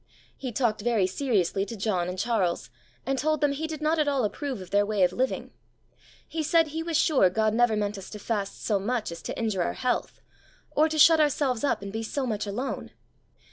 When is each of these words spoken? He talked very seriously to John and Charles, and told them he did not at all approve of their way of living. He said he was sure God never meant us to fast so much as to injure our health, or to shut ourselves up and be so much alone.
He 0.35 0.51
talked 0.51 0.81
very 0.81 1.05
seriously 1.05 1.63
to 1.63 1.77
John 1.77 2.09
and 2.09 2.17
Charles, 2.17 2.71
and 3.05 3.19
told 3.19 3.39
them 3.39 3.51
he 3.51 3.67
did 3.67 3.83
not 3.83 3.99
at 3.99 4.07
all 4.07 4.23
approve 4.25 4.59
of 4.59 4.71
their 4.71 4.83
way 4.83 5.03
of 5.03 5.13
living. 5.13 5.51
He 6.27 6.41
said 6.41 6.69
he 6.69 6.81
was 6.81 6.97
sure 6.97 7.29
God 7.29 7.53
never 7.53 7.75
meant 7.75 7.99
us 7.99 8.09
to 8.09 8.17
fast 8.17 8.65
so 8.65 8.79
much 8.79 9.11
as 9.11 9.21
to 9.21 9.37
injure 9.37 9.61
our 9.61 9.73
health, 9.73 10.19
or 10.71 10.89
to 10.89 10.97
shut 10.97 11.19
ourselves 11.19 11.63
up 11.63 11.83
and 11.83 11.93
be 11.93 12.01
so 12.01 12.25
much 12.25 12.47
alone. 12.47 12.89